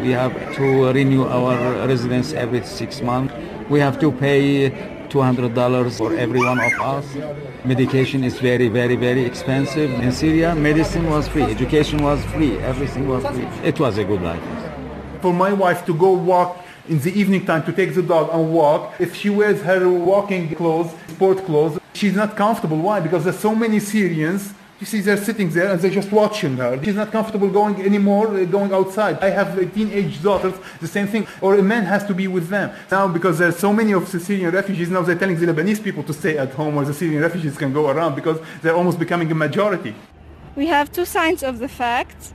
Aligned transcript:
We 0.00 0.10
have 0.10 0.32
to 0.56 0.92
renew 0.92 1.24
our 1.24 1.86
residence 1.86 2.32
every 2.32 2.62
six 2.64 3.00
months. 3.00 3.34
We 3.68 3.80
have 3.80 3.98
to 4.00 4.12
pay 4.12 4.70
$200 5.08 5.98
for 5.98 6.14
every 6.16 6.40
one 6.40 6.58
of 6.58 6.72
us. 6.80 7.06
Medication 7.64 8.24
is 8.24 8.38
very, 8.40 8.68
very, 8.68 8.96
very 8.96 9.24
expensive. 9.24 9.90
In 9.90 10.10
Syria, 10.10 10.54
medicine 10.54 11.08
was 11.10 11.28
free, 11.28 11.44
education 11.44 12.02
was 12.02 12.24
free, 12.26 12.58
everything 12.58 13.06
was 13.06 13.24
free. 13.26 13.46
It 13.62 13.78
was 13.78 13.98
a 13.98 14.04
good 14.04 14.22
life. 14.22 14.42
For 15.20 15.32
my 15.32 15.52
wife 15.52 15.84
to 15.86 15.94
go 15.94 16.12
walk 16.12 16.64
in 16.88 16.98
the 16.98 17.12
evening 17.12 17.44
time 17.46 17.62
to 17.64 17.72
take 17.72 17.94
the 17.94 18.02
dog 18.02 18.30
and 18.32 18.52
walk, 18.52 18.94
if 18.98 19.14
she 19.14 19.30
wears 19.30 19.60
her 19.62 19.88
walking 19.88 20.54
clothes, 20.54 20.90
sport 21.08 21.44
clothes, 21.44 21.78
she's 21.92 22.16
not 22.16 22.36
comfortable. 22.36 22.78
Why? 22.78 22.98
Because 23.00 23.24
there's 23.24 23.38
so 23.38 23.54
many 23.54 23.78
Syrians 23.78 24.54
you 24.82 24.86
see, 24.86 25.00
they're 25.00 25.24
sitting 25.30 25.48
there 25.50 25.68
and 25.70 25.80
they're 25.80 25.92
just 26.02 26.10
watching 26.10 26.56
her. 26.56 26.70
She's 26.82 26.96
not 26.96 27.12
comfortable 27.12 27.48
going 27.48 27.80
anymore, 27.82 28.26
uh, 28.26 28.44
going 28.44 28.72
outside. 28.72 29.14
I 29.22 29.30
have 29.30 29.48
teenage 29.72 30.20
daughters, 30.20 30.54
the 30.80 30.88
same 30.88 31.06
thing. 31.06 31.24
Or 31.40 31.54
a 31.54 31.62
man 31.62 31.84
has 31.84 32.04
to 32.06 32.14
be 32.14 32.26
with 32.26 32.48
them. 32.48 32.72
Now, 32.90 33.06
because 33.06 33.38
there's 33.38 33.56
so 33.56 33.72
many 33.72 33.92
of 33.92 34.10
the 34.10 34.18
Syrian 34.18 34.50
refugees, 34.50 34.90
now 34.90 35.02
they're 35.02 35.22
telling 35.22 35.38
the 35.38 35.46
Lebanese 35.46 35.80
people 35.80 36.02
to 36.02 36.12
stay 36.12 36.36
at 36.36 36.50
home 36.54 36.74
where 36.74 36.84
the 36.84 36.94
Syrian 36.94 37.22
refugees 37.22 37.56
can 37.56 37.72
go 37.72 37.90
around 37.90 38.16
because 38.16 38.40
they're 38.60 38.74
almost 38.74 38.98
becoming 38.98 39.30
a 39.30 39.36
majority. 39.36 39.94
We 40.56 40.66
have 40.66 40.90
two 40.90 41.04
sides 41.04 41.44
of 41.44 41.60
the 41.60 41.68
fact, 41.68 42.34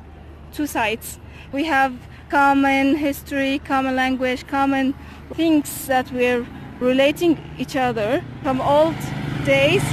two 0.53 0.67
sides. 0.67 1.19
We 1.51 1.65
have 1.65 1.93
common 2.29 2.95
history, 2.95 3.59
common 3.59 3.97
language, 3.97 4.47
common 4.47 4.95
things 5.33 5.87
that 5.87 6.09
we're 6.13 6.47
relating 6.79 7.37
each 7.57 7.75
other 7.75 8.23
from 8.41 8.61
old 8.61 8.95
days 9.43 9.83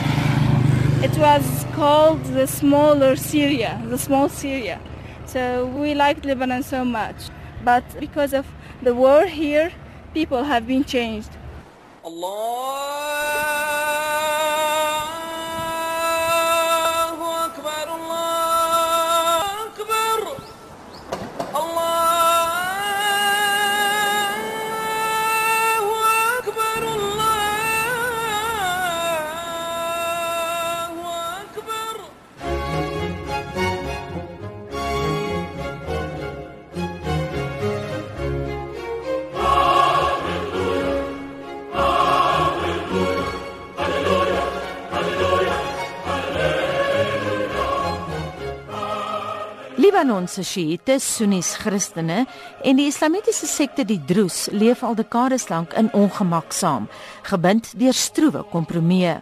it 1.05 1.19
was 1.19 1.64
called 1.75 2.23
the 2.25 2.47
smaller 2.47 3.17
Syria, 3.17 3.83
the 3.89 3.99
small 3.99 4.29
Syria. 4.29 4.81
So 5.27 5.67
we 5.67 5.95
liked 5.95 6.25
Lebanon 6.25 6.63
so 6.63 6.85
much. 6.85 7.17
But 7.65 7.85
because 7.99 8.33
of 8.33 8.47
the 8.83 8.95
war 8.95 9.27
here, 9.27 9.73
people 10.13 10.45
have 10.45 10.67
been 10.67 10.85
changed. 10.85 11.31
Allah 12.05 13.34
Libanon 50.05 50.29
se 50.29 50.43
Sjiite, 50.43 50.99
Sunnis 51.01 51.57
Christene 51.57 52.27
en 52.61 52.77
die 52.77 52.91
Islamitiese 52.91 53.47
sekte 53.49 53.87
die 53.89 53.97
Druze 54.05 54.53
leef 54.53 54.83
al 54.85 54.99
dekades 54.99 55.47
lank 55.49 55.73
in 55.81 55.89
ongemak 55.97 56.53
saam, 56.53 56.91
gebind 57.25 57.71
deur 57.81 57.97
stroewe 57.97 58.43
kompromieë. 58.53 59.15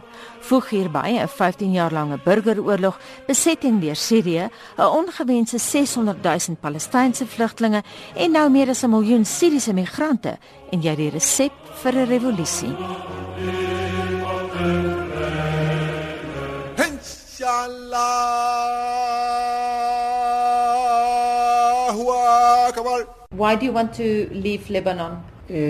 Voeg 0.49 0.73
hierby 0.75 1.21
'n 1.23 1.29
15 1.29 1.73
jaar 1.73 1.93
lange 1.93 2.19
burgeroorlog, 2.25 2.99
besetting 3.29 3.81
deur 3.81 3.95
Sirië, 3.95 4.51
'n 4.77 4.83
ongewenste 4.83 5.59
600 5.59 6.19
000 6.23 6.57
Palestynse 6.61 7.27
vlugtelinge 7.27 7.83
en 8.17 8.31
nou 8.33 8.51
meer 8.51 8.69
as 8.69 8.83
'n 8.83 8.91
miljoen 8.91 9.25
Siriëse 9.25 9.73
migrante 9.73 10.39
en 10.73 10.83
jy 10.83 10.97
die 10.97 11.11
resep 11.11 11.53
vir 11.83 11.93
'n 11.95 12.09
revolusie. 12.09 12.75
الله 22.72 22.72
أكبر 22.72 23.08
Why 23.36 23.55
do 23.55 23.66
you 23.66 23.73
want 23.73 23.94
to 23.94 24.30
leave 24.32 24.70
Lebanon? 24.70 25.14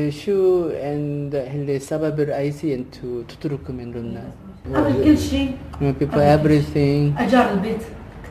شو 0.10 0.70
عند 0.74 1.36
السبب 1.70 2.20
الرئيسي 2.20 2.76
انتوا 2.76 3.24
تتركوا 3.30 3.76
من 3.76 3.92
لبنان؟ 3.92 4.32
قبل 4.76 5.04
كل 5.04 5.18
شيء 5.18 5.58
people 5.82 6.22
everything 6.38 7.22
اجار 7.22 7.52
البيت 7.54 7.82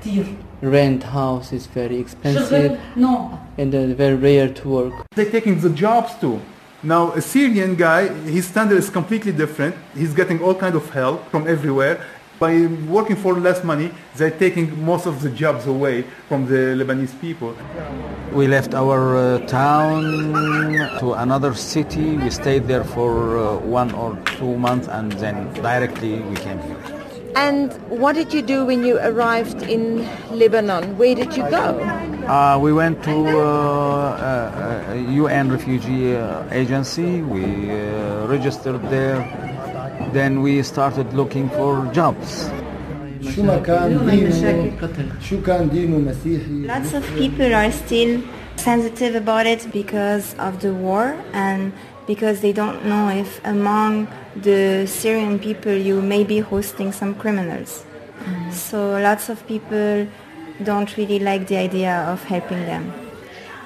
كثير 0.01 0.25
rent 0.63 1.03
house 1.03 1.53
is 1.53 1.67
very 1.67 1.99
expensive 1.99 2.51
شغل 2.51 2.77
نو 2.97 3.29
and 3.59 3.75
uh, 3.75 3.95
very 3.95 4.17
rare 4.17 4.49
to 4.49 4.69
work. 4.69 4.95
They're 5.17 5.33
taking 5.41 5.61
the 5.61 5.71
jobs 5.71 6.13
too. 6.21 6.39
Now, 6.83 7.13
a 7.13 7.23
Syrian 7.23 7.75
guy, 7.75 8.03
his 8.37 8.45
standard 8.53 8.79
is 8.85 8.91
completely 8.91 9.33
different. 9.33 9.75
He's 10.01 10.15
getting 10.21 10.39
all 10.45 10.55
kind 10.55 10.77
of 10.81 10.85
help 10.91 11.19
from 11.33 11.43
everywhere. 11.55 11.97
By 12.42 12.66
working 12.90 13.18
for 13.18 13.36
less 13.36 13.64
money, 13.64 13.92
they're 14.16 14.32
taking 14.32 14.84
most 14.84 15.06
of 15.06 15.22
the 15.22 15.30
jobs 15.30 15.68
away 15.68 16.02
from 16.28 16.48
the 16.48 16.74
Lebanese 16.74 17.14
people. 17.22 17.56
We 18.34 18.48
left 18.48 18.74
our 18.74 19.16
uh, 19.16 19.46
town 19.46 20.74
to 21.02 21.14
another 21.14 21.54
city. 21.54 22.18
We 22.18 22.32
stayed 22.32 22.68
there 22.68 22.84
for 22.84 23.38
uh, 23.38 23.58
one 23.58 23.94
or 23.94 24.18
two 24.38 24.58
months 24.58 24.88
and 24.88 25.12
then 25.12 25.54
directly 25.54 26.20
we 26.22 26.36
came 26.38 26.58
here. 26.62 26.82
And 27.36 27.72
what 27.90 28.14
did 28.16 28.34
you 28.34 28.42
do 28.42 28.66
when 28.66 28.84
you 28.84 28.98
arrived 28.98 29.62
in 29.62 30.10
Lebanon? 30.32 30.98
Where 30.98 31.14
did 31.14 31.38
you 31.38 31.48
go? 31.48 31.78
Uh, 32.26 32.58
we 32.60 32.74
went 32.74 33.04
to 33.04 33.18
uh, 33.38 33.44
uh, 33.44 34.90
uh, 34.90 34.94
UN 34.96 35.52
refugee 35.52 36.16
uh, 36.16 36.44
agency. 36.52 37.22
We 37.22 37.70
uh, 37.70 38.26
registered 38.26 38.82
there 38.90 39.51
then 40.14 40.42
we 40.42 40.62
started 40.64 41.14
looking 41.14 41.50
for 41.50 41.86
jobs. 41.94 42.50
Lots 43.22 43.38
of 46.94 47.04
people 47.16 47.54
are 47.54 47.72
still 47.72 48.24
sensitive 48.56 49.16
about 49.16 49.46
it 49.46 49.72
because 49.72 50.34
of 50.36 50.62
the 50.62 50.74
war 50.74 51.16
and 51.34 51.72
because 52.08 52.42
they 52.42 52.52
don't 52.52 52.86
know 52.86 53.10
if 53.10 53.40
among 53.46 54.08
the 54.36 54.86
Syrian 54.88 55.40
people 55.40 55.74
you 55.74 56.02
may 56.02 56.24
be 56.24 56.40
hosting 56.40 56.92
some 56.92 57.16
criminals. 57.16 57.86
Mm. 58.24 58.52
So 58.54 59.00
lots 59.00 59.30
of 59.30 59.46
people 59.48 60.08
don't 60.64 60.98
really 60.98 61.20
like 61.20 61.48
the 61.48 61.58
idea 61.58 62.04
of 62.08 62.24
helping 62.24 62.66
them. 62.66 62.92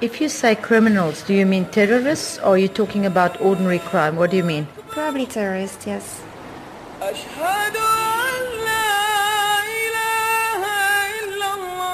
If 0.02 0.20
you 0.22 0.30
say 0.30 0.56
criminals, 0.56 1.24
do 1.24 1.34
you 1.34 1.46
mean 1.46 1.66
terrorists 1.66 2.38
or 2.40 2.56
are 2.56 2.58
you 2.58 2.68
talking 2.68 3.06
about 3.06 3.40
ordinary 3.42 3.80
crime? 3.80 4.18
What 4.18 4.32
do 4.32 4.38
you 4.38 4.44
mean? 4.44 4.68
Probably 4.90 5.26
terrorists, 5.26 5.88
yes. 5.88 6.22
أشهد 7.03 7.77
أن 7.77 8.43
لا 8.69 8.91
إله 9.83 10.63
إلا 11.25 11.49
الله 11.55 11.91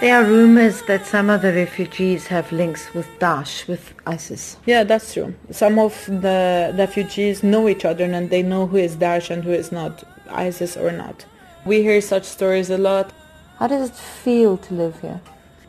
There 0.00 0.14
are 0.16 0.24
rumors 0.24 0.82
that 0.82 1.06
some 1.06 1.30
of 1.30 1.42
the 1.42 1.52
refugees 1.52 2.26
have 2.26 2.52
links 2.52 2.92
with 2.92 3.06
Daesh, 3.18 3.66
with 3.66 3.94
ISIS. 4.06 4.58
Yeah, 4.66 4.84
that's 4.84 5.14
true. 5.14 5.34
Some 5.50 5.78
of 5.78 6.04
the 6.06 6.74
refugees 6.76 7.42
know 7.42 7.68
each 7.68 7.84
other 7.84 8.04
and 8.04 8.28
they 8.28 8.42
know 8.42 8.66
who 8.66 8.76
is 8.76 8.96
Daesh 8.96 9.30
and 9.30 9.42
who 9.42 9.52
is 9.52 9.72
not, 9.72 10.04
ISIS 10.28 10.76
or 10.76 10.92
not. 10.92 11.24
We 11.64 11.82
hear 11.82 12.00
such 12.02 12.24
stories 12.24 12.68
a 12.68 12.76
lot. 12.76 13.12
How 13.58 13.68
does 13.68 13.88
it 13.88 13.96
feel 13.96 14.58
to 14.58 14.74
live 14.74 15.00
here? 15.00 15.20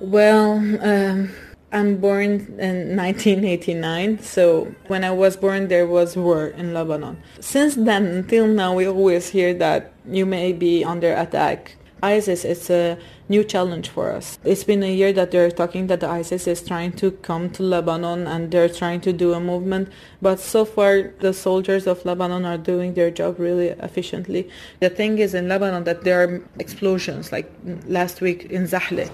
Well, 0.02 0.58
um, 0.81 1.31
I'm 1.72 1.98
born 1.98 2.58
in 2.58 2.97
1989, 2.97 4.19
so 4.19 4.75
when 4.88 5.04
I 5.04 5.12
was 5.12 5.36
born 5.36 5.69
there 5.69 5.86
was 5.86 6.16
war 6.16 6.48
in 6.48 6.75
Lebanon. 6.75 7.22
Since 7.38 7.76
then 7.76 8.06
until 8.06 8.48
now 8.48 8.75
we 8.75 8.88
always 8.88 9.28
hear 9.28 9.54
that 9.54 9.92
you 10.04 10.26
may 10.26 10.53
be 10.53 10.84
under 10.84 11.14
attack. 11.14 11.76
ISIS 12.03 12.44
is 12.44 12.70
a 12.70 12.98
new 13.28 13.44
challenge 13.44 13.88
for 13.88 14.10
us. 14.10 14.36
It's 14.42 14.64
been 14.64 14.82
a 14.82 14.92
year 14.92 15.12
that 15.12 15.31
they're 15.31 15.50
talking 15.52 15.87
that 15.87 16.00
the 16.00 16.08
ISIS 16.08 16.49
is 16.49 16.61
trying 16.61 16.93
to 16.94 17.12
come 17.12 17.50
to 17.50 17.62
Lebanon 17.62 18.26
and 18.26 18.50
they're 18.50 18.69
trying 18.69 19.00
to 19.02 19.12
do 19.12 19.32
a 19.34 19.38
movement, 19.38 19.93
but 20.20 20.40
so 20.40 20.64
far 20.64 21.12
the 21.20 21.32
soldiers 21.32 21.87
of 21.87 22.05
Lebanon 22.05 22.44
are 22.44 22.58
doing 22.58 22.94
their 22.94 23.12
job 23.12 23.38
really 23.38 23.69
efficiently. 23.69 24.49
The 24.81 24.90
thing 24.90 25.19
is 25.19 25.34
in 25.34 25.46
Lebanon 25.46 25.84
that 25.84 26.02
there 26.02 26.25
are 26.25 26.43
explosions, 26.58 27.31
like 27.31 27.52
last 27.87 28.20
week 28.20 28.46
in 28.46 28.64
Zahle. 28.64 29.08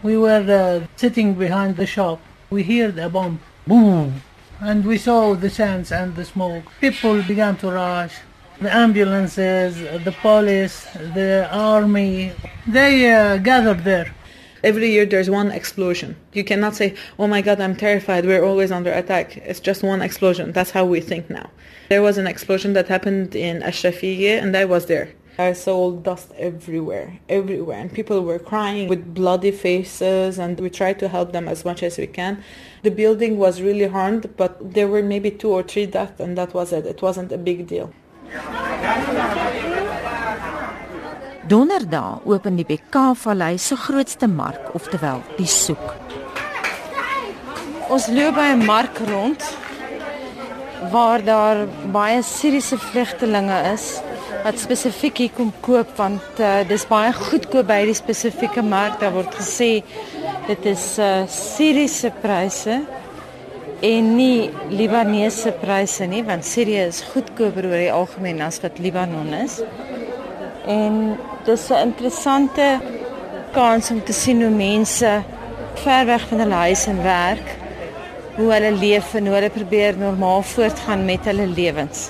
We 0.00 0.16
were 0.16 0.46
uh, 0.48 0.86
sitting 0.94 1.34
behind 1.34 1.76
the 1.76 1.86
shop. 1.86 2.20
We 2.50 2.62
heard 2.62 2.96
a 2.98 3.08
bomb. 3.08 3.40
Boom! 3.66 4.22
And 4.60 4.84
we 4.84 4.96
saw 4.96 5.34
the 5.34 5.50
sounds 5.50 5.90
and 5.90 6.14
the 6.14 6.24
smoke. 6.24 6.64
People 6.80 7.20
began 7.24 7.56
to 7.56 7.72
rush. 7.72 8.14
The 8.60 8.72
ambulances, 8.72 9.74
the 10.04 10.14
police, 10.22 10.86
the 11.14 11.48
army, 11.50 12.32
they 12.66 13.12
uh, 13.12 13.38
gathered 13.38 13.82
there. 13.82 14.14
Every 14.62 14.90
year 14.90 15.04
there's 15.04 15.30
one 15.30 15.50
explosion. 15.50 16.14
You 16.32 16.44
cannot 16.44 16.76
say, 16.76 16.94
oh 17.18 17.26
my 17.26 17.42
god, 17.42 17.60
I'm 17.60 17.74
terrified, 17.74 18.24
we're 18.24 18.44
always 18.44 18.70
under 18.70 18.92
attack. 18.92 19.36
It's 19.38 19.60
just 19.60 19.82
one 19.82 20.02
explosion. 20.02 20.52
That's 20.52 20.70
how 20.70 20.84
we 20.84 21.00
think 21.00 21.28
now. 21.28 21.50
There 21.88 22.02
was 22.02 22.18
an 22.18 22.26
explosion 22.28 22.72
that 22.74 22.86
happened 22.86 23.34
in 23.34 23.62
Ashrafiyeh 23.62 24.42
and 24.42 24.56
I 24.56 24.64
was 24.64 24.86
there. 24.86 25.10
I 25.40 25.52
saw 25.52 25.92
dust 25.92 26.32
everywhere, 26.36 27.20
everywhere, 27.28 27.78
and 27.78 27.92
people 27.92 28.24
were 28.24 28.40
crying 28.40 28.88
with 28.88 29.14
bloody 29.14 29.52
faces, 29.52 30.36
and 30.36 30.58
we 30.58 30.68
tried 30.68 30.98
to 30.98 31.06
help 31.06 31.30
them 31.30 31.46
as 31.46 31.64
much 31.64 31.84
as 31.84 31.96
we 31.96 32.08
can. 32.08 32.42
The 32.82 32.90
building 32.90 33.38
was 33.38 33.62
really 33.62 33.86
harmed, 33.86 34.36
but 34.36 34.58
there 34.74 34.88
were 34.88 35.00
maybe 35.00 35.30
two 35.30 35.50
or 35.50 35.62
three 35.62 35.86
deaths, 35.86 36.18
and 36.18 36.36
that 36.36 36.54
was 36.54 36.72
it. 36.72 36.86
It 36.86 37.02
wasn't 37.02 37.30
a 37.30 37.38
big 37.38 37.68
deal. 37.68 37.92
Donderdag 41.46 42.26
open 42.26 42.56
die 42.56 42.66
Bekaa-vallei 42.66 43.56
se 43.58 43.76
grootste 43.76 44.26
mark, 44.26 44.74
oftewel 44.74 45.22
die 45.38 45.46
soek. 45.46 45.94
Ons 47.88 48.10
loop 48.10 48.34
by 48.34 48.50
'n 48.58 48.66
mark 48.66 48.98
rond 49.06 49.56
waar 50.90 51.24
daar 51.24 51.66
baie 51.92 52.22
Siriëse 52.22 52.76
vlugtelinge 52.78 53.72
is 53.72 54.02
wat 54.44 54.58
spesifiek 54.60 55.18
hier 55.22 55.32
kom 55.36 55.50
koop 55.64 55.90
want 55.98 56.40
uh, 56.42 56.60
dis 56.68 56.86
baie 56.88 57.12
goedkoop 57.12 57.68
by 57.68 57.82
die 57.88 57.96
spesifieke 57.96 58.62
mark. 58.62 58.98
Daar 59.00 59.14
word 59.16 59.34
gesê 59.38 59.70
dit 60.48 60.68
is 60.70 60.84
uh, 61.02 61.24
Siriëse 61.32 62.12
pryse 62.22 62.78
en 63.84 64.10
nie 64.16 64.50
Libanese 64.74 65.52
pryse 65.60 66.06
nie 66.10 66.24
want 66.26 66.46
Sirië 66.46 66.88
is 66.88 67.02
goedkoper 67.12 67.68
oor 67.70 67.82
die 67.84 67.92
algemeen 67.94 68.42
as 68.46 68.60
wat 68.64 68.80
Libanon 68.82 69.32
is. 69.44 69.60
En 70.66 71.16
dis 71.46 71.70
'n 71.70 71.82
interessante 71.92 72.80
kans 73.52 73.90
om 73.90 74.02
te 74.04 74.12
sien 74.12 74.42
hoe 74.42 74.52
mense 74.52 75.22
ver 75.74 76.06
weg 76.06 76.28
van 76.28 76.38
hulle 76.38 76.60
huis 76.68 76.86
en 76.86 77.02
werk 77.02 77.56
hoe 78.38 78.52
hulle 78.52 78.70
leef 78.72 79.14
en 79.18 79.26
hoe 79.26 79.34
hulle 79.34 79.50
probeer 79.50 79.96
normaal 79.98 80.42
voortgaan 80.42 81.04
met 81.04 81.24
hulle 81.26 81.46
lewens. 81.46 82.08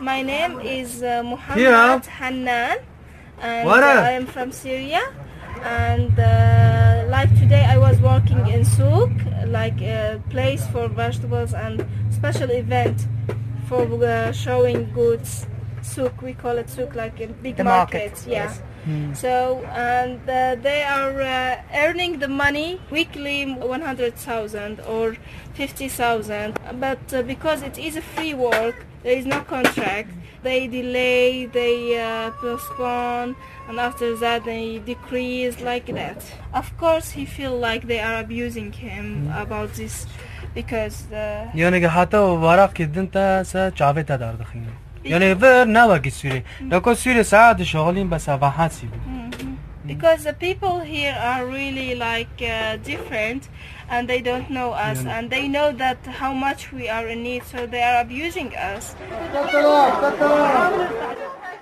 My 0.00 0.20
name 0.20 0.60
is 0.60 1.02
uh, 1.02 1.22
Muhammad 1.22 2.04
Hannan 2.04 2.78
and 3.40 3.66
What 3.66 3.82
uh. 3.82 3.86
I 3.86 4.10
am 4.10 4.26
from 4.26 4.52
Syria. 4.52 5.02
And 5.62 6.18
uh, 6.18 7.06
like 7.08 7.30
today 7.38 7.64
I 7.64 7.78
was 7.78 7.98
working 8.00 8.46
in 8.46 8.64
souk 8.64 9.12
like 9.46 9.80
a 9.80 10.20
place 10.28 10.66
for 10.68 10.88
vegetables 10.88 11.54
and 11.54 11.86
special 12.10 12.50
event 12.50 13.06
for 13.68 13.82
uh, 14.04 14.32
showing 14.32 14.92
goods. 14.92 15.46
Souk 15.80 16.20
we 16.20 16.34
call 16.34 16.58
it 16.58 16.68
souk 16.68 16.94
like 16.94 17.20
a 17.20 17.28
big 17.28 17.56
The 17.56 17.64
market, 17.64 18.12
market, 18.12 18.26
yeah. 18.26 18.44
Yes. 18.44 18.62
Hmm. 18.85 19.13
so 19.13 19.63
and 19.75 20.21
uh, 20.29 20.55
they 20.67 20.83
are 20.83 21.21
uh, 21.21 21.61
earning 21.75 22.19
the 22.19 22.29
money 22.29 22.79
weekly 22.89 23.45
100,000 23.45 24.79
or 24.81 25.17
50,000 25.55 26.57
but 26.79 27.13
uh, 27.13 27.21
because 27.23 27.63
it 27.63 27.77
is 27.77 27.97
a 27.97 28.01
free 28.01 28.33
work 28.33 28.85
there 29.03 29.17
is 29.17 29.25
no 29.25 29.41
contract 29.41 30.11
they 30.43 30.67
delay 30.67 31.45
they 31.47 31.99
uh, 31.99 32.31
postpone 32.41 33.35
and 33.67 33.79
after 33.79 34.15
that 34.17 34.45
they 34.45 34.79
decrease 34.79 35.59
like 35.61 35.87
that 35.87 36.23
of 36.53 36.67
course 36.77 37.11
he 37.11 37.25
feel 37.25 37.57
like 37.57 37.87
they 37.87 37.99
are 37.99 38.19
abusing 38.19 38.71
him 38.71 39.29
about 39.35 39.73
this 39.73 40.05
because 40.55 41.11
uh, 41.11 41.47
يعني 41.55 41.89
حتى 41.89 42.17
ورق 42.17 42.73
كدنت 42.73 43.43
سا 43.45 43.69
جاوتا 43.69 44.15
دار 44.15 44.35
دخين 44.35 44.80
Because 49.84 50.22
the 50.22 50.32
people 50.32 50.78
here 50.78 51.16
are 51.20 51.44
really 51.44 51.96
like 51.96 52.40
uh, 52.40 52.76
different 52.76 53.48
and 53.90 54.08
they 54.08 54.22
don't 54.22 54.48
know 54.48 54.70
us 54.70 55.02
yeah. 55.02 55.18
and 55.18 55.28
they 55.28 55.48
know 55.48 55.72
that 55.72 55.98
how 56.06 56.32
much 56.32 56.72
we 56.72 56.88
are 56.88 57.08
in 57.08 57.22
need 57.24 57.42
so 57.44 57.66
they 57.66 57.82
are 57.82 58.00
abusing 58.00 58.54
us. 58.56 58.94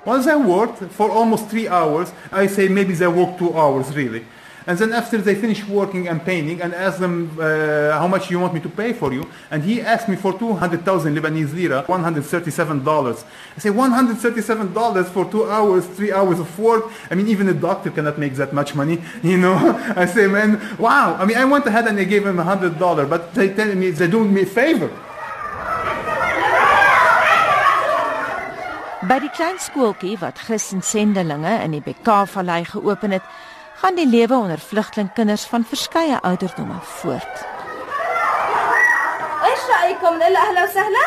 Once 0.05 0.27
I 0.27 0.37
worked 0.37 0.83
for 0.93 1.11
almost 1.11 1.49
three 1.49 1.69
hours, 1.69 2.13
I 2.31 2.47
say 2.47 2.69
maybe 2.69 2.95
they 2.95 3.09
worked 3.09 3.39
two 3.39 3.55
hours 3.55 3.95
really. 3.97 4.25
And 4.67 4.79
then 4.79 4.93
after 4.93 5.19
they 5.19 5.35
finish 5.35 5.67
working 5.67 6.09
and 6.09 6.25
painting 6.25 6.61
and 6.61 6.75
ask 6.75 6.99
them 6.99 7.37
uh, 7.41 7.93
how 7.99 8.07
much 8.07 8.31
you 8.31 8.39
want 8.39 8.55
me 8.55 8.61
to 8.61 8.69
pay 8.69 8.93
for 8.93 9.13
you. 9.13 9.27
And 9.51 9.63
he 9.63 9.81
asked 9.81 10.09
me 10.09 10.17
for 10.17 10.39
200,000 10.39 11.15
Lebanese 11.17 11.55
lira, 11.55 11.85
$137. 11.85 13.25
I 13.57 13.59
say 13.59 13.71
$137 13.71 15.07
for 15.07 15.25
two 15.31 15.51
hours, 15.51 15.87
three 15.87 16.13
hours 16.13 16.39
of 16.41 16.59
work. 16.59 16.85
I 17.11 17.15
mean, 17.15 17.29
even 17.29 17.49
a 17.49 17.55
doctor 17.55 17.91
cannot 17.91 18.19
make 18.19 18.35
that 18.35 18.53
much 18.53 18.75
money, 18.75 19.03
you 19.23 19.39
know. 19.39 19.57
I 19.97 20.07
say, 20.07 20.27
man, 20.27 20.61
wow. 20.79 21.15
I 21.15 21.25
mean, 21.25 21.37
I 21.37 21.45
went 21.45 21.67
ahead 21.67 21.87
and 21.87 21.99
I 21.99 22.05
gave 22.05 22.27
him 22.27 22.37
$100, 22.37 23.09
but 23.09 23.35
they 23.35 23.53
tell 23.55 23.75
me 23.75 23.91
they're 23.91 24.09
doing 24.09 24.33
me 24.33 24.43
a 24.43 24.47
favor. 24.47 24.91
By 29.01 29.19
die 29.19 29.31
klein 29.33 29.57
skooltjie 29.59 30.19
wat 30.21 30.39
Christen 30.39 30.83
sendelinge 30.85 31.55
in 31.65 31.73
die 31.73 31.81
Bekaa-vallei 31.81 32.65
geopen 32.69 33.11
het, 33.17 33.25
gaan 33.80 33.96
die 33.96 34.08
lewe 34.08 34.36
onder 34.36 34.60
vlugtelingkinders 34.60 35.46
van 35.46 35.66
verskeie 35.66 36.18
ouderdomme 36.22 36.80
voort. 36.82 37.46
ايش 39.46 39.60
رايكم 39.70 40.06
نقول 40.20 40.36
اهلا 40.36 40.64
وسهلا 40.64 41.06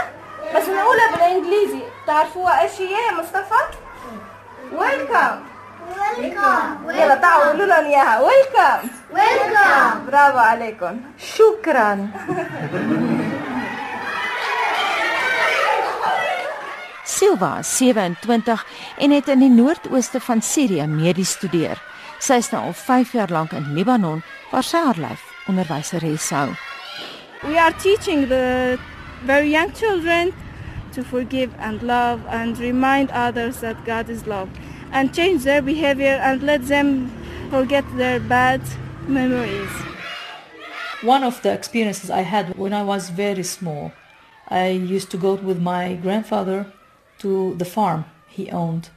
بس 0.55 0.69
نقولها 0.69 1.11
بالانجليزي 1.13 1.83
تعرفوها 2.07 2.61
ايش 2.61 2.81
هي 2.81 3.07
يا 3.07 3.13
مصطفى 3.13 3.63
ويلكم 4.73 5.43
Welcome. 5.89 6.91
يلا 6.91 7.15
تعالوا 7.15 7.47
قولوا 7.47 7.67
لهم 7.67 7.85
اياها 7.85 8.21
ويلكم 8.21 8.89
Welcome. 9.15 10.11
برافو 10.11 10.39
عليكم 10.39 11.01
شكرا 11.19 12.09
Silva 17.05 17.59
is 17.59 17.77
27 17.77 18.65
en 18.99 19.11
het 19.11 19.29
in 19.29 19.39
die 19.39 19.51
noordooste 19.51 20.21
van 20.21 20.43
Sirië 20.43 20.87
medies 20.87 21.31
studeer. 21.31 21.83
Sy 22.24 22.38
is 22.40 22.48
nou 22.54 22.62
al 22.70 22.76
5 22.80 23.10
jaar 23.18 23.32
lank 23.36 23.52
in 23.52 23.74
Libanon 23.76 24.22
waar 24.48 24.64
sy 24.64 24.80
haar 24.80 24.96
lyf 24.96 25.24
onderwyseres 25.52 26.30
hou. 26.32 26.54
We 27.44 27.58
are 27.60 27.76
teaching 27.84 28.30
the 28.30 28.80
very 29.28 29.50
young 29.52 29.74
children 29.76 30.32
to 30.94 31.04
forgive 31.04 31.52
and 31.60 31.82
love 31.84 32.24
and 32.30 32.56
remind 32.60 33.12
others 33.12 33.60
that 33.60 33.76
God 33.84 34.08
is 34.08 34.24
love 34.26 34.48
and 34.94 35.12
change 35.12 35.44
their 35.44 35.62
behavior 35.62 36.16
and 36.24 36.42
let 36.44 36.68
them 36.68 37.12
forget 37.50 37.84
their 37.98 38.22
bad 38.22 38.62
memories. 39.06 39.76
One 41.04 41.26
of 41.26 41.42
the 41.42 41.52
experiences 41.52 42.10
I 42.10 42.22
had 42.22 42.56
when 42.56 42.72
I 42.72 42.84
was 42.84 43.10
very 43.10 43.44
small, 43.44 43.92
I 44.48 44.70
used 44.70 45.12
to 45.12 45.18
go 45.18 45.36
with 45.36 45.60
my 45.60 45.96
grandfather 45.96 46.72
to 47.20 47.56
the 47.56 47.66
farm 47.66 48.06
he 48.30 48.50
owned. 48.50 48.92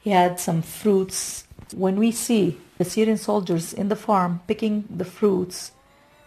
He 0.00 0.10
had 0.10 0.40
some 0.40 0.62
fruits. 0.62 1.44
When 1.72 1.96
we 1.96 2.10
see 2.10 2.58
the 2.78 2.84
Syrian 2.84 3.18
soldiers 3.18 3.72
in 3.72 3.88
the 3.88 3.96
farm 3.96 4.40
picking 4.46 4.84
the 4.90 5.04
fruits, 5.04 5.72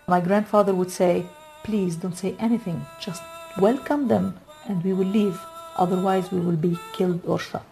my 0.08 0.22
grandfather 0.22 0.74
would 0.74 0.92
say, 0.92 1.26
please 1.64 1.96
don't 1.96 2.18
say 2.18 2.36
anything, 2.40 2.86
just 3.00 3.22
welcome 3.60 4.08
them 4.08 4.40
and 4.68 4.84
we 4.84 4.94
will 4.94 5.08
leave, 5.08 5.40
otherwise 5.78 6.32
we 6.32 6.40
will 6.40 6.56
be 6.56 6.78
killed 6.94 7.22
or 7.26 7.40
shot. 7.40 7.66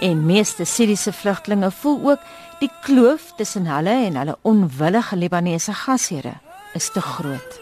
En 0.00 0.24
meeste 0.24 0.64
Siriëse 0.64 1.12
vlugtelinge 1.12 1.70
voel 1.70 2.10
ook 2.10 2.22
die 2.60 2.70
kloof 2.82 3.32
tussen 3.36 3.66
hulle 3.68 3.92
en 4.06 4.16
hulle 4.16 4.36
onwillige 4.48 5.16
Libanese 5.16 5.74
gasheere 5.76 6.38
is 6.74 6.88
te 6.92 7.00
groot. 7.00 7.60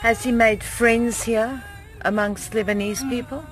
Has 0.00 0.22
he 0.24 0.32
made 0.32 0.64
friends 0.64 1.24
here 1.24 1.60
amongst 2.07 2.53
Lebanese 2.53 3.03
people? 3.09 3.43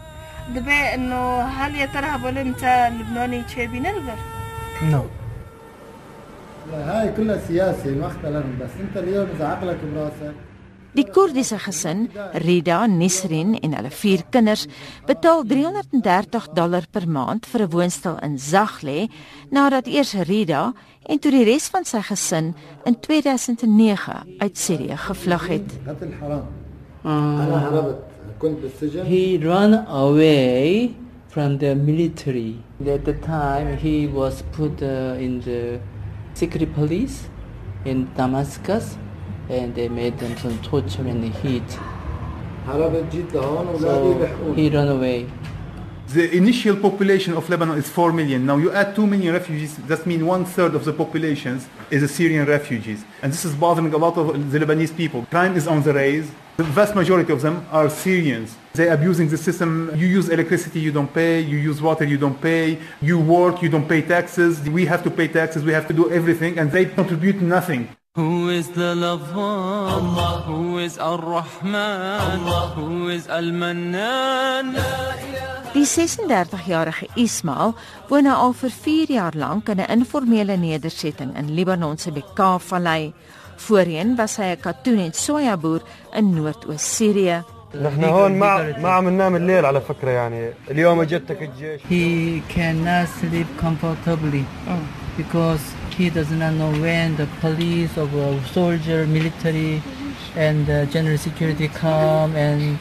دبي 0.50 0.72
انه 0.72 1.42
هل 1.42 1.76
يا 1.76 1.86
ترى 1.86 2.06
هبول 2.06 2.38
انت 2.38 2.92
لبناني 3.00 3.44
تشيبي 3.44 3.80
نلبر 3.80 4.18
نو 4.84 5.04
هاي 6.74 7.12
كلها 7.18 7.40
سياسة 7.48 7.90
ما 7.90 8.08
اختلفنا 8.08 8.56
بس 8.62 8.70
انت 8.80 8.98
اليوم 8.98 9.28
اذا 9.36 9.48
عقلك 9.48 9.78
براسك 9.96 10.34
Die 10.94 11.06
Koerdiese 11.16 11.58
gesin, 11.66 12.10
Rida, 12.46 12.86
Nisrin 12.88 13.54
en 13.64 13.76
hulle 13.78 13.92
vier 14.02 14.26
kinders, 14.34 14.66
betaal 15.08 15.46
330 15.48 16.50
dollar 16.60 16.84
per 16.92 17.06
maand 17.08 17.48
vir 17.52 17.62
'n 17.64 17.72
woonstel 17.72 18.18
in 18.28 18.36
Zagle, 18.38 19.08
nadat 19.56 19.88
eers 19.88 20.12
Rida 20.32 20.74
en 21.10 21.18
toe 21.20 21.32
die 21.32 21.46
res 21.52 21.70
van 21.74 21.86
sy 21.86 22.02
gesin 22.12 22.56
in 22.86 22.96
2009 23.00 24.18
uit 24.44 24.58
Sirië 24.58 24.98
gevlug 25.08 25.48
het. 25.48 25.70
قتل 25.88 26.12
حرام 26.22 26.46
Uh, 27.06 27.08
انا 27.08 27.68
هربت 27.68 27.96
كنت 27.96 27.96
بالسجن 27.96 28.05
He 28.41 29.39
ran 29.39 29.87
away 29.89 30.95
from 31.29 31.59
the 31.59 31.75
military. 31.75 32.63
At 32.87 33.05
the 33.05 33.15
time, 33.15 33.77
he 33.79 34.07
was 34.07 34.43
put 34.53 34.83
uh, 34.83 35.17
in 35.19 35.41
the 35.41 35.81
secret 36.35 36.75
police 36.75 37.29
in 37.85 38.13
Damascus, 38.15 38.99
and 39.49 39.75
they 39.75 39.89
made 39.89 40.19
them 40.19 40.37
some 40.37 40.59
torture 40.63 41.07
and 41.07 41.25
heat. 41.35 41.69
So 42.67 44.53
he 44.57 44.69
ran 44.69 44.89
away. 44.89 45.27
The 46.09 46.37
initial 46.37 46.77
population 46.77 47.35
of 47.35 47.49
Lebanon 47.49 47.79
is 47.79 47.89
4 47.89 48.13
million. 48.13 48.47
Now 48.47 48.59
you 48.59 48.71
add 48.73 48.95
2 48.95 49.07
million 49.07 49.33
refugees, 49.33 49.77
that 49.89 50.07
means 50.07 50.23
one 50.23 50.45
third 50.45 50.75
of 50.75 50.85
the 50.85 50.93
population 50.93 51.61
is 51.91 52.11
Syrian 52.11 52.47
refugees. 52.47 53.05
And 53.23 53.33
this 53.33 53.45
is 53.45 53.55
bothering 53.55 53.93
a 53.93 53.97
lot 53.97 54.17
of 54.17 54.53
the 54.53 54.59
Lebanese 54.59 54.97
people. 54.97 55.27
Crime 55.31 55.57
is 55.57 55.67
on 55.67 55.83
the 55.83 55.93
rise, 55.93 56.31
the 56.57 56.65
vast 56.65 56.95
majority 56.95 57.33
of 57.33 57.43
them 57.43 57.67
are 57.71 57.91
Syrians. 57.91 58.57
They're 58.73 58.95
abusing 58.95 59.29
the 59.29 59.37
system. 59.37 59.91
You 59.95 60.07
use 60.07 60.31
electricity, 60.31 60.81
you 60.81 60.91
don't 60.91 61.13
pay. 61.13 61.41
You 61.41 61.59
use 61.59 61.83
water, 61.83 62.05
you 62.05 62.17
don't 62.17 62.41
pay. 62.41 62.79
You 63.03 63.19
work, 63.21 63.61
you 63.61 63.69
don't 63.69 63.87
pay 63.87 64.01
taxes. 64.01 64.61
We 64.69 64.87
have 64.87 65.03
to 65.05 65.11
pay 65.11 65.29
taxes. 65.29 65.65
We 65.65 65.73
have 65.73 65.87
to 65.89 65.93
do 65.93 66.11
everything. 66.11 66.59
And 66.59 66.73
they 66.73 66.87
contribute 66.87 67.43
nothing. 67.43 67.89
Who 68.17 68.49
is 68.49 68.71
the 68.71 68.95
lover? 68.95 69.37
Allah. 69.37 70.45
Who 70.49 70.79
is 70.79 70.97
Ar-Rahman? 70.97 72.41
Allah. 72.41 72.73
Who 72.75 73.11
is 73.11 73.29
Al-Mannan? 73.29 74.73
Die 75.77 75.85
36-jarige 75.85 77.11
Ismail 77.21 77.75
woon 78.09 78.25
nou 78.25 78.37
al 78.47 78.55
vir 78.57 78.73
4 78.73 79.13
jaar 79.13 79.37
lank 79.37 79.69
in 79.69 79.81
'n 79.85 79.91
informele 80.01 80.57
nedersetting 80.57 81.37
in 81.37 81.53
Libanon 81.53 81.99
se 81.99 82.11
Bekaa-vallei. 82.11 83.13
Voorheen 83.68 84.16
was 84.18 84.38
hy 84.38 84.52
'n 84.56 84.60
katoen 84.60 85.00
en 85.00 85.14
sojaboer 85.14 85.82
in 86.18 86.34
Noord-Oos-Sirië. 86.36 87.44
نحن 87.76 88.04
هون 88.04 88.32
ما 88.32 88.78
ما 88.80 88.90
عم 88.90 89.10
ننام 89.10 89.36
الليل 89.36 89.66
على 89.66 89.82
فكره 89.82 90.10
يعني 90.10 90.52
اليوم 90.72 91.02
اجتك 91.02 91.42
الجيش 91.42 91.82
He 91.90 92.42
cannot 92.56 93.08
sleep 93.20 93.48
comfortably 93.58 94.44
because 95.18 95.62
he 95.98 96.10
does 96.10 96.32
not 96.32 96.54
know 96.60 96.72
when 96.82 97.16
the 97.16 97.28
police 97.40 97.98
or 97.98 98.08
a 98.08 98.48
soldier, 98.54 99.06
military, 99.08 99.82
and 100.36 100.70
uh, 100.70 100.86
general 100.86 101.18
security 101.18 101.68
come 101.68 102.36
and 102.36 102.78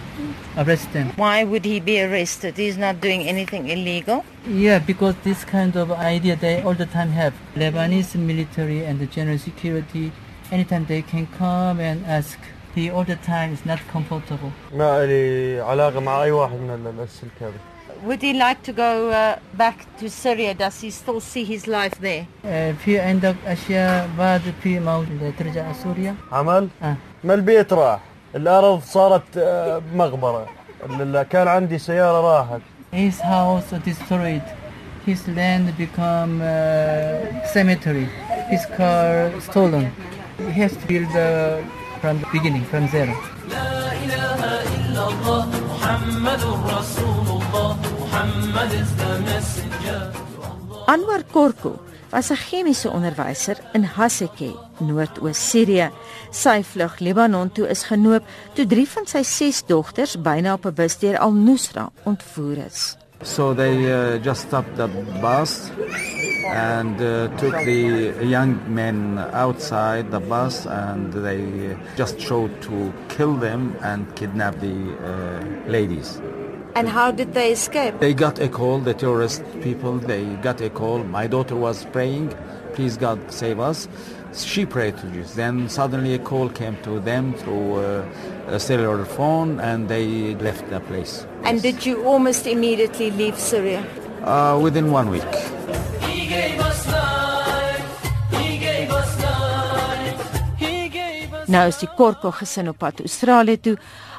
arrest 0.56 0.92
them. 0.92 1.12
Why 1.16 1.44
would 1.44 1.64
he 1.64 1.80
be 1.80 2.00
arrested? 2.02 2.56
He's 2.56 2.78
not 2.78 3.00
doing 3.00 3.22
anything 3.22 3.68
illegal. 3.68 4.24
Yeah, 4.46 4.78
because 4.78 5.14
this 5.24 5.44
kind 5.44 5.76
of 5.76 5.90
idea 5.92 6.36
they 6.36 6.62
all 6.62 6.74
the 6.74 6.86
time 6.86 7.10
have. 7.10 7.34
Lebanese 7.56 8.14
military 8.16 8.84
and 8.84 8.98
the 9.00 9.06
general 9.06 9.38
security, 9.38 10.12
anytime 10.52 10.84
they 10.86 11.02
can 11.12 11.26
come 11.38 11.80
and 11.80 11.98
ask. 12.18 12.38
He 12.76 12.88
all 12.90 13.04
the 13.04 13.16
time 13.16 13.50
is 13.56 13.62
not 13.70 13.80
comfortable. 13.92 14.50
ما 14.74 15.06
لي 15.06 15.60
علاقه 15.60 16.00
مع 16.00 16.22
اي 16.22 16.30
واحد 16.30 16.52
من 16.54 16.70
ال- 16.70 17.02
السلك 17.02 17.30
هذا 17.40 17.52
Would 18.06 18.22
he 18.22 18.32
like 18.32 18.62
to 18.62 18.72
go 18.72 19.10
uh, 19.10 19.38
back 19.58 19.78
to 20.00 20.08
Syria? 20.08 20.54
Does 20.54 20.80
he 20.80 20.90
still 20.90 21.20
see 21.20 21.44
his 21.44 21.66
life 21.66 22.00
there? 22.00 22.24
آه، 22.46 22.72
في 22.72 23.00
عندك 23.00 23.34
أشياء 23.46 24.08
بعد 24.18 24.40
في 24.62 24.80
موجودة 24.80 25.30
ترجع 25.38 25.72
سوريا 25.72 26.14
عمل 26.32 26.68
آه. 26.82 26.94
ما 27.24 27.34
البيت 27.34 27.72
راح 27.72 28.00
الارض 28.34 28.80
صارت 28.82 29.36
آه، 29.36 29.82
مغبره 29.94 30.46
ال- 30.90 31.16
ال- 31.16 31.22
كان 31.28 31.48
عندي 31.48 31.78
سياره 31.78 32.20
راحت 32.20 32.60
His 32.92 33.20
house 33.20 33.72
destroyed. 33.88 34.42
His 35.10 35.20
land 35.38 35.66
become 35.84 36.32
uh, 36.42 37.46
cemetery. 37.54 38.06
His 38.52 38.62
car 38.78 39.30
stolen. 39.48 39.86
He 40.37 40.51
has 40.61 40.75
to 40.75 40.85
build 40.87 41.07
uh, 41.15 41.61
from 42.01 42.19
the 42.19 42.27
beginning, 42.31 42.63
from 42.65 42.87
zero. 42.87 43.15
Anwar 50.87 51.23
Korko 51.31 51.79
was 52.11 52.31
'n 52.31 52.37
chemiese 52.37 52.89
onderwyser 52.89 53.57
in 53.73 53.83
Haseke, 53.83 54.51
Noordoos 54.79 55.39
Sirië. 55.49 55.91
Sy 56.31 56.63
vlug 56.63 56.99
Libanon 56.99 57.51
toe 57.51 57.67
is 57.69 57.83
genoop 57.83 58.23
toe 58.55 58.65
drie 58.65 58.87
van 58.87 59.07
sy 59.07 59.23
ses 59.23 59.63
dogters 59.63 60.15
byna 60.17 60.53
op 60.53 60.65
'n 60.65 60.73
bus 60.73 60.99
deur 60.99 61.17
Al-Nusra 61.17 61.89
ontvoer 62.03 62.57
is. 62.65 62.97
So 63.23 63.53
they 63.53 63.75
uh, 63.87 64.23
just 64.23 64.41
stopped 64.47 64.75
the 64.75 64.87
bus 65.21 65.71
and 66.45 67.01
uh, 67.01 67.27
took 67.37 67.53
the 67.65 68.13
young 68.25 68.61
men 68.73 69.17
outside 69.33 70.11
the 70.11 70.19
bus 70.19 70.65
and 70.65 71.11
they 71.13 71.77
just 71.95 72.19
showed 72.19 72.61
to 72.61 72.93
kill 73.09 73.35
them 73.35 73.75
and 73.81 74.15
kidnap 74.15 74.59
the 74.59 74.77
uh, 75.03 75.69
ladies. 75.69 76.21
And 76.75 76.89
how 76.89 77.11
did 77.11 77.33
they 77.33 77.53
escape? 77.53 77.99
They 77.99 78.13
got 78.13 78.37
a 78.39 78.49
call, 78.49 78.79
the 78.79 78.93
terrorist 78.93 79.43
people, 79.61 79.97
they 79.97 80.25
got 80.35 80.59
a 80.59 80.69
call. 80.69 81.03
My 81.05 81.25
daughter 81.25 81.55
was 81.55 81.85
praying, 81.85 82.35
please 82.73 82.97
God 82.97 83.31
save 83.31 83.59
us. 83.59 83.87
She 84.33 84.65
prayed 84.65 84.97
to 84.97 85.07
Jesus. 85.07 85.35
Then 85.35 85.69
suddenly 85.69 86.15
a 86.15 86.19
call 86.19 86.49
came 86.49 86.75
to 86.83 86.99
them 86.99 87.33
through 87.35 87.75
uh, 87.75 88.05
a 88.47 88.59
cellular 88.59 89.05
phone 89.05 89.61
and 89.61 89.87
they 89.87 90.35
left 90.35 90.69
the 90.69 90.81
place. 90.81 91.25
And 91.43 91.61
did 91.61 91.85
you 91.85 92.03
almost 92.03 92.45
immediately 92.45 93.11
leave 93.11 93.39
Syria? 93.39 93.85
Uh, 94.23 94.59
within 94.61 94.91
one 94.91 95.09
week. 95.09 95.23
Nou 101.47 101.67
is 101.69 101.77
die 101.77 101.89
Korko 101.97 102.31
gesin 102.33 102.69
op 102.69 102.79
pad 102.81 102.99
Australië 102.99 103.59
toe, 103.61 103.75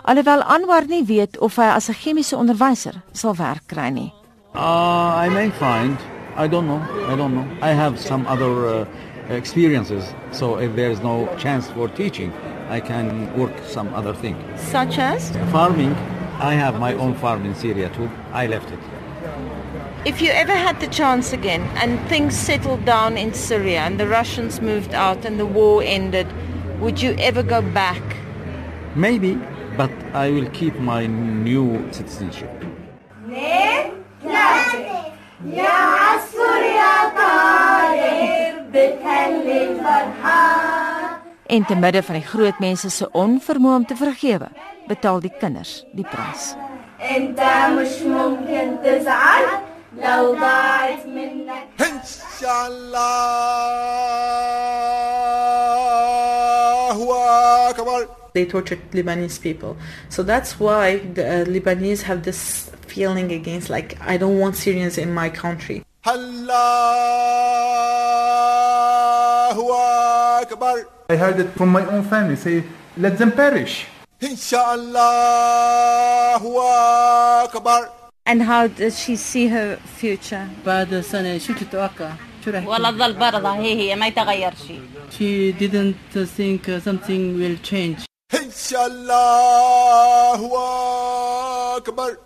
alhoewel 0.06 0.42
Anwar 0.42 0.86
nie 0.86 1.02
weet 1.04 1.38
of 1.38 1.56
hy 1.56 1.72
as 1.74 1.88
'n 1.88 1.98
chemiese 2.02 2.36
onderwyser 2.36 3.02
sal 3.12 3.34
werk 3.34 3.66
kry 3.66 3.88
nie. 3.90 4.12
Uh, 4.54 5.24
I 5.26 5.28
may 5.28 5.50
find. 5.50 5.98
I 6.36 6.48
don't 6.48 6.66
know. 6.66 6.80
I 7.08 7.16
don't 7.16 7.34
know. 7.34 7.46
I 7.62 7.72
have 7.74 7.98
some 7.98 8.26
other 8.26 8.52
uh, 8.66 8.86
experiences. 9.28 10.04
So 10.30 10.58
if 10.58 10.74
there 10.76 10.90
is 10.90 11.00
no 11.00 11.28
chance 11.38 11.68
for 11.68 11.88
teaching, 11.88 12.32
I 12.70 12.80
can 12.80 13.32
work 13.36 13.52
some 13.66 13.88
other 13.94 14.14
thing. 14.14 14.36
Such 14.56 14.98
as? 14.98 15.30
Farming. 15.50 15.96
I 16.38 16.54
have 16.54 16.78
my 16.78 16.94
own 16.94 17.14
farm 17.14 17.44
in 17.44 17.54
Syria 17.54 17.88
too. 17.88 18.08
I 18.32 18.46
left 18.46 18.70
it. 18.70 18.78
If 20.04 20.22
you 20.22 20.30
ever 20.30 20.54
had 20.54 20.78
the 20.78 20.86
chance 20.86 21.32
again 21.32 21.62
and 21.82 21.98
things 22.08 22.36
settled 22.36 22.84
down 22.84 23.16
in 23.16 23.34
Syria 23.34 23.80
and 23.80 23.98
the 23.98 24.06
Russians 24.06 24.60
moved 24.60 24.94
out 24.94 25.24
and 25.24 25.40
the 25.40 25.46
war 25.46 25.82
ended, 25.82 26.26
would 26.79 27.01
you 27.01 27.13
ever 27.17 27.43
go 27.43 27.61
back? 27.61 28.01
Maybe, 28.95 29.37
but 29.77 29.91
I 30.13 30.29
will 30.31 30.49
keep 30.51 30.77
my 30.79 31.07
new 31.07 31.87
citizenship. 31.91 32.49
يا 35.45 35.69
عصفور 35.69 36.61
يا 36.61 37.09
طاير 37.17 38.53
بتهلي 38.69 39.63
الفرحان 39.63 41.11
En 41.49 41.65
te 41.65 41.75
midde 41.75 42.03
van 42.03 42.15
die 42.15 42.23
groot 42.25 42.59
mense 42.59 42.89
se 42.89 43.09
onvermoë 43.11 43.75
om 43.75 43.85
te 43.85 43.95
vergewe, 43.95 44.47
betaal 44.87 45.19
die 45.19 45.33
kinders 45.39 45.83
die 45.97 46.05
prys. 46.07 46.55
انت 47.01 47.39
مش 47.77 48.01
ممكن 48.01 48.77
تزعل 48.83 49.45
لو 49.97 50.35
ضاعت 50.35 51.05
منك 51.05 51.67
إن 51.81 51.99
شاء 52.41 52.67
الله 52.67 54.74
أكبر 57.85 58.07
They 58.33 58.45
tortured 58.45 58.79
Lebanese 58.93 59.41
people. 59.41 59.75
So 60.09 60.23
that's 60.23 60.59
why 60.59 60.99
the 60.99 61.25
uh, 61.25 61.45
Lebanese 61.45 62.03
have 62.03 62.23
this 62.23 62.71
feeling 62.87 63.31
against, 63.31 63.69
like, 63.69 63.97
I 64.01 64.15
don't 64.17 64.39
want 64.39 64.55
Syrians 64.55 64.97
in 64.97 65.13
my 65.13 65.29
country. 65.29 65.83
الله 69.51 70.41
أكبر 70.41 70.85
I 71.09 71.15
heard 71.15 71.39
it 71.39 71.49
from 71.57 71.69
my 71.69 71.85
own 71.85 72.03
family 72.03 72.35
say, 72.35 72.63
let 72.97 73.17
them 73.17 73.31
perish. 73.31 73.85
إن 74.23 74.35
شاء 74.35 74.75
الله 74.75 76.41
أكبر 77.43 77.89
And 78.25 78.43
how 78.43 78.67
does 78.67 78.97
she 78.99 79.15
see 79.15 79.47
her 79.47 79.77
future? 79.99 80.47
بعد 80.65 81.01
سنة 81.01 81.37
شو 81.37 81.53
تتوقع؟ 81.53 82.11
راح 82.48 82.66
والله 82.66 82.90
تظل 82.90 83.12
برضه 83.12 83.48
هي 83.54 83.74
هي 83.74 83.96
ما 83.96 84.06
يتغير 84.06 84.52
شيء. 84.66 84.80
She 85.10 85.52
didn't 85.62 86.16
think 86.38 86.68
uh, 86.68 86.80
something 86.80 87.38
will 87.40 87.58
change. 87.70 88.04
إن 88.34 88.50
شاء 88.70 88.86
الله 88.86 90.40
أكبر. 91.76 92.16